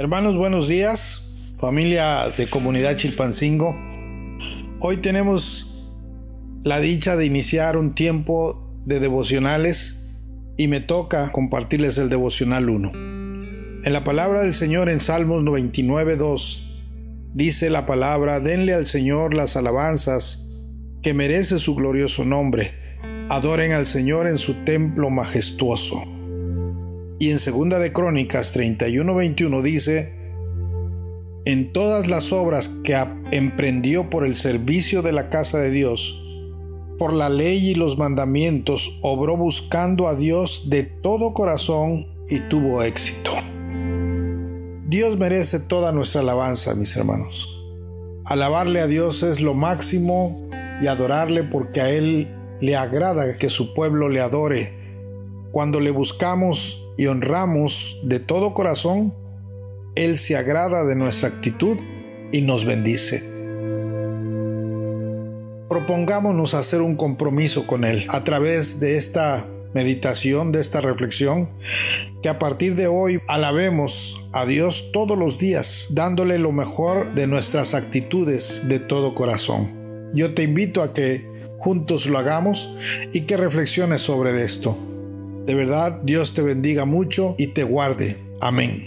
Hermanos, 0.00 0.36
buenos 0.36 0.68
días, 0.68 1.54
familia 1.58 2.28
de 2.36 2.46
comunidad 2.46 2.96
Chilpancingo. 2.96 3.76
Hoy 4.80 4.98
tenemos 4.98 5.92
la 6.62 6.78
dicha 6.78 7.16
de 7.16 7.26
iniciar 7.26 7.76
un 7.76 7.94
tiempo 7.94 8.80
de 8.86 9.00
devocionales 9.00 10.22
y 10.56 10.68
me 10.68 10.80
toca 10.80 11.32
compartirles 11.32 11.98
el 11.98 12.10
devocional 12.10 12.70
1. 12.70 12.90
En 13.84 13.92
la 13.92 14.04
palabra 14.04 14.42
del 14.42 14.54
Señor 14.54 14.88
en 14.88 15.00
Salmos 15.00 15.42
99.2 15.42 16.82
dice 17.34 17.68
la 17.68 17.84
palabra, 17.84 18.38
denle 18.38 18.74
al 18.74 18.86
Señor 18.86 19.34
las 19.34 19.56
alabanzas 19.56 20.47
que 21.02 21.14
merece 21.14 21.58
su 21.58 21.74
glorioso 21.74 22.24
nombre, 22.24 22.72
adoren 23.28 23.72
al 23.72 23.86
Señor 23.86 24.26
en 24.26 24.38
su 24.38 24.64
templo 24.64 25.10
majestuoso. 25.10 26.02
Y 27.18 27.30
en 27.30 27.38
Segunda 27.38 27.78
de 27.78 27.92
Crónicas 27.92 28.54
31:21 28.54 29.62
dice, 29.62 30.14
en 31.44 31.72
todas 31.72 32.08
las 32.08 32.32
obras 32.32 32.68
que 32.84 32.96
emprendió 33.30 34.10
por 34.10 34.26
el 34.26 34.36
servicio 34.36 35.02
de 35.02 35.12
la 35.12 35.30
casa 35.30 35.58
de 35.58 35.70
Dios, 35.70 36.24
por 36.98 37.12
la 37.12 37.28
ley 37.28 37.70
y 37.70 37.74
los 37.74 37.96
mandamientos, 37.96 38.98
obró 39.02 39.36
buscando 39.36 40.08
a 40.08 40.14
Dios 40.14 40.68
de 40.68 40.82
todo 40.82 41.32
corazón 41.32 42.04
y 42.28 42.40
tuvo 42.40 42.82
éxito. 42.82 43.32
Dios 44.84 45.18
merece 45.18 45.60
toda 45.60 45.92
nuestra 45.92 46.22
alabanza, 46.22 46.74
mis 46.74 46.96
hermanos. 46.96 47.64
Alabarle 48.24 48.80
a 48.80 48.86
Dios 48.86 49.22
es 49.22 49.40
lo 49.40 49.54
máximo 49.54 50.48
y 50.80 50.86
adorarle 50.86 51.42
porque 51.42 51.80
a 51.80 51.90
Él 51.90 52.28
le 52.60 52.76
agrada 52.76 53.36
que 53.36 53.50
su 53.50 53.74
pueblo 53.74 54.08
le 54.08 54.20
adore. 54.20 54.72
Cuando 55.52 55.80
le 55.80 55.90
buscamos 55.90 56.92
y 56.96 57.06
honramos 57.06 58.00
de 58.04 58.20
todo 58.20 58.54
corazón, 58.54 59.14
Él 59.94 60.18
se 60.18 60.36
agrada 60.36 60.84
de 60.84 60.94
nuestra 60.94 61.28
actitud 61.28 61.78
y 62.32 62.42
nos 62.42 62.64
bendice. 62.64 63.22
Propongámonos 65.68 66.54
hacer 66.54 66.80
un 66.80 66.96
compromiso 66.96 67.66
con 67.66 67.84
Él 67.84 68.04
a 68.08 68.24
través 68.24 68.80
de 68.80 68.96
esta 68.96 69.46
meditación, 69.74 70.50
de 70.50 70.60
esta 70.60 70.80
reflexión, 70.80 71.48
que 72.22 72.28
a 72.28 72.38
partir 72.38 72.74
de 72.74 72.86
hoy 72.86 73.20
alabemos 73.28 74.28
a 74.32 74.46
Dios 74.46 74.90
todos 74.92 75.16
los 75.18 75.38
días, 75.38 75.88
dándole 75.90 76.38
lo 76.38 76.52
mejor 76.52 77.14
de 77.14 77.26
nuestras 77.26 77.74
actitudes 77.74 78.62
de 78.68 78.80
todo 78.80 79.14
corazón. 79.14 79.87
Yo 80.12 80.34
te 80.34 80.42
invito 80.42 80.82
a 80.82 80.92
que 80.92 81.24
juntos 81.58 82.06
lo 82.06 82.18
hagamos 82.18 82.76
y 83.12 83.22
que 83.22 83.36
reflexiones 83.36 84.02
sobre 84.02 84.44
esto. 84.44 84.76
De 85.46 85.54
verdad, 85.54 86.02
Dios 86.02 86.34
te 86.34 86.42
bendiga 86.42 86.84
mucho 86.84 87.34
y 87.38 87.48
te 87.48 87.64
guarde. 87.64 88.16
Amén. 88.40 88.82